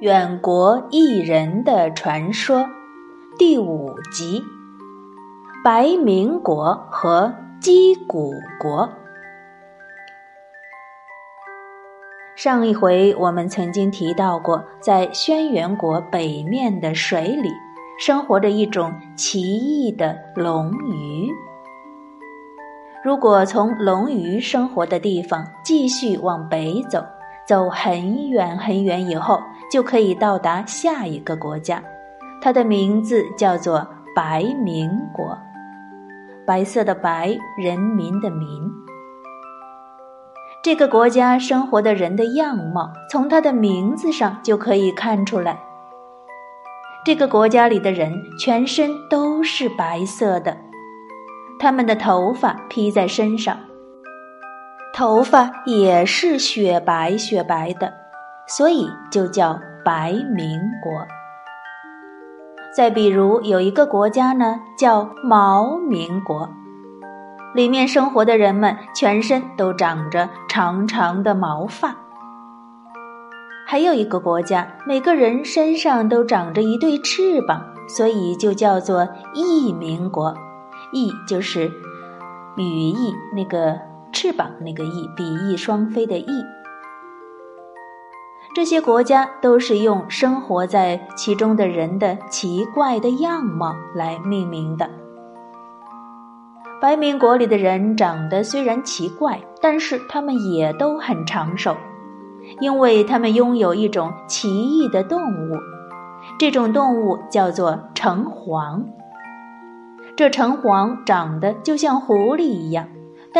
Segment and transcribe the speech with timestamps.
[0.00, 2.64] 远国异人的传说
[3.36, 4.40] 第五集：
[5.64, 8.88] 白民国和鸡骨国。
[12.36, 17.50] 上一回我们曾经提到过，在轩辕国北面的水里，
[17.98, 21.28] 生活着一种奇异的龙鱼。
[23.02, 27.04] 如果从龙鱼生活的地方继续往北走，
[27.48, 29.40] 走很远很远以后，
[29.72, 31.82] 就可以到达下一个国家，
[32.42, 35.38] 它的名字叫做白民国。
[36.46, 38.46] 白色的白，人民的民。
[40.62, 45.58] 这个国家生活的人的样貌，从它的名字上就可以看出来。
[47.06, 50.58] 这个国家里的人全身都是白色的，
[51.58, 53.58] 他们的头发披在身上。
[54.98, 57.94] 头发也是雪白雪白的，
[58.48, 61.06] 所以就叫白民国。
[62.76, 66.50] 再比如有一个国家呢，叫毛民国，
[67.54, 71.94] 里面生活的人们全身都长着长长的毛发。
[73.68, 80.34] 还有一个国家，每个人身上都长着一对翅膀，所以就叫做翼民国。
[80.92, 81.70] 翼就是
[82.56, 83.87] 羽翼那个。
[84.28, 86.44] 翅膀那个翼，比翼双飞的翼。
[88.54, 94.90] 这些国家都是用生活在其中的人的奇怪的样貌来命名的。
[96.78, 101.74] 白民国里的人长得虽然奇怪，但是他们也都很长寿，
[102.60, 105.56] 因为他们拥有一种奇异的动物，
[106.38, 108.84] 这种动物叫做橙黄。
[110.14, 112.86] 这橙黄长得就像狐狸一样。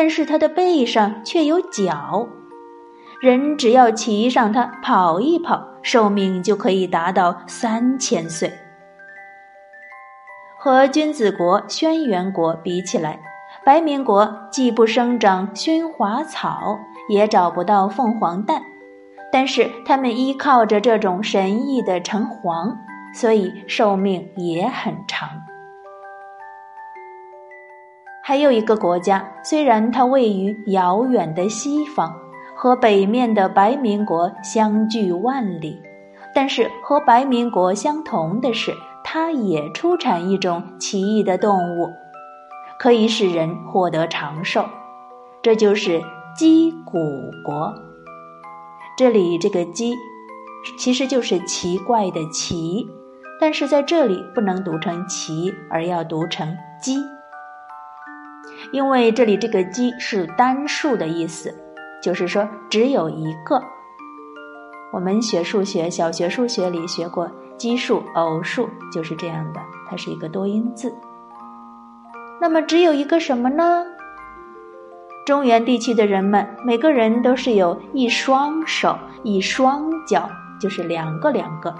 [0.00, 2.28] 但是它的背上却有角，
[3.20, 8.52] 人只要骑上它跑一跑，寿命就可以达到三千岁。
[10.56, 13.18] 和君子国轩辕国比起来，
[13.66, 18.62] 白民国既不生长熏华草，也找不到凤凰蛋，
[19.32, 22.78] 但是他们依靠着这种神异的橙黄，
[23.12, 25.47] 所以寿命也很长。
[28.28, 32.14] 还有一个国家，虽然它位于遥远的西方，
[32.54, 35.80] 和北面的白民国相距万里，
[36.34, 41.88] 但是和白民国相同的是，它也出产一种奇异的动物，
[42.78, 44.62] 可以使人获得长寿。
[45.40, 45.98] 这就是
[46.36, 46.98] 鸡骨
[47.42, 47.72] 国。
[48.98, 49.94] 这里这个“鸡”
[50.78, 52.86] 其实就是奇怪的“奇”，
[53.40, 56.98] 但是在这里不能读成“奇”，而要读成“鸡”。
[58.72, 61.54] 因为这里这个“奇”是单数的意思，
[62.02, 63.62] 就是说只有一个。
[64.92, 70.94] 我们学数学，小学数学里学过奇数、偶数，就是这样的，它是一个多音字。
[72.40, 73.84] 那么只有一个什么呢？
[75.26, 81.74] 中原地区的人们，每个人都是有一双手、一双脚，就是两个两个；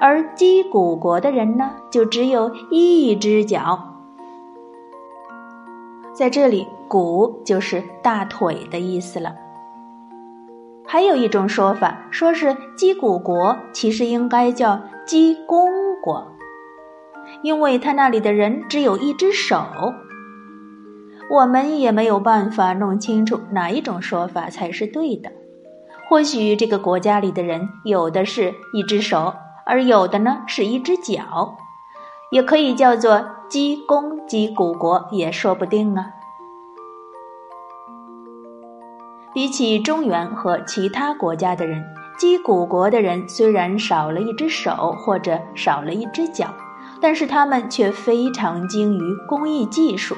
[0.00, 3.97] 而鸡骨国的人呢，就只有一只脚。
[6.18, 9.36] 在这里，“骨”就是大腿的意思了。
[10.84, 15.70] 还有一种说法，说是鸡骨国其实应该叫鸡公
[16.02, 16.26] 国，
[17.44, 19.62] 因为他那里的人只有一只手。
[21.30, 25.30] 我们也没有办法弄清楚哪一种说法才是对的。
[26.08, 29.32] 或许这个国家里的人有的是一只手，
[29.64, 31.56] 而有的呢是一只脚。
[32.30, 36.10] 也可以叫做鸡公鸡骨国，也说不定啊。
[39.32, 41.84] 比起中原和其他国家的人，
[42.18, 46.52] 鸡骨国的人虽然少了一只手或者少了一只脚，
[47.00, 50.16] 但是他们却非常精于工艺技术。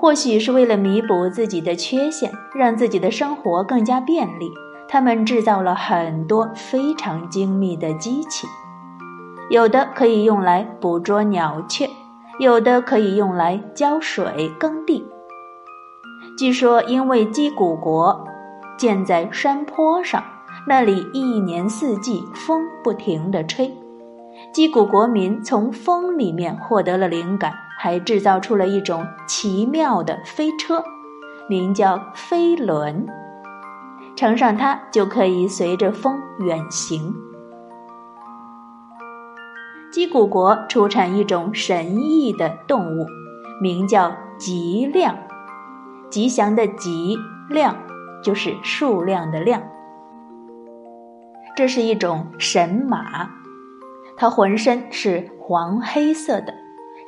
[0.00, 4.50] 或许是为了弥补自己的缺陷，让自己的生活更加便利，
[4.88, 8.46] 他们制造了很多非常精密的机器。
[9.50, 11.90] 有的可以用来捕捉鸟雀，
[12.38, 15.04] 有的可以用来浇水耕地。
[16.38, 18.28] 据说，因为鸡骨国
[18.78, 20.22] 建在山坡上，
[20.68, 23.76] 那里一年四季风不停地吹，
[24.54, 30.84] 鸡骨国民从风里面获得了灵感，还制造出了一种奇妙的飞车，
[31.48, 33.04] 名叫飞轮。
[34.14, 37.12] 乘上它，就可以随着风远行。
[39.92, 43.06] 鸡骨国出产一种神异的动物，
[43.60, 45.16] 名叫吉亮，
[46.08, 47.76] 吉祥的吉，亮
[48.22, 49.60] 就是数量的量。
[51.56, 53.28] 这是一种神马，
[54.16, 56.54] 它浑身是黄黑色的，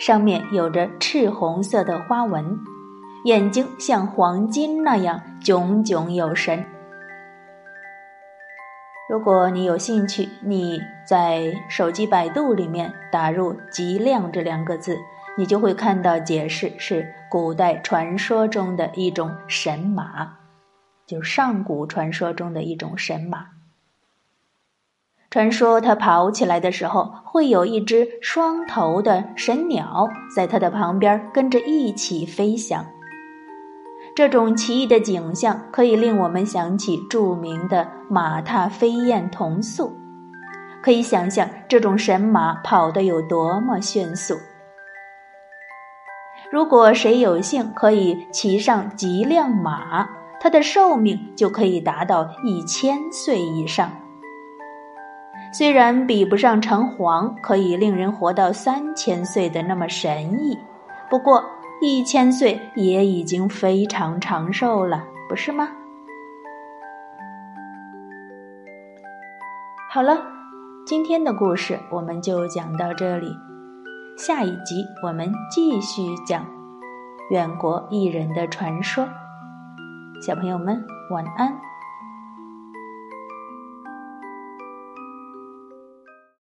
[0.00, 2.58] 上面有着赤红色的花纹，
[3.24, 6.66] 眼睛像黄金那样炯炯有神。
[9.12, 14.96] 如果你有兴趣，你在手机百度里面打入“极亮”这两个字，
[15.36, 20.38] 你就会看到解释是古代传说中的一种神马，
[21.06, 23.48] 就是上古传说中的一种神马。
[25.28, 32.86] 传说它跑起来的时候，会有一只双头的神鸟在它的旁边跟着一起飞翔。
[34.14, 39.90] 这种奇异的景象可以令我们想起著名的马踏飞燕铜塑，
[40.82, 44.36] 可以想象这种神马跑得有多么迅速。
[46.50, 50.06] 如果谁有幸可以骑上极亮马，
[50.38, 53.90] 它的寿命就可以达到一千岁以上。
[55.54, 60.58] 虽然比不上城隍可以令人活到三千岁的那么神异，
[61.08, 61.42] 不过。
[61.84, 65.68] 一千岁也已经非常长寿了，不是吗？
[69.90, 70.22] 好了，
[70.86, 73.36] 今天的故事我们就讲到这里，
[74.16, 76.46] 下一集我们继续讲
[77.30, 79.08] 远国异人的传说。
[80.24, 81.71] 小朋友们，晚安。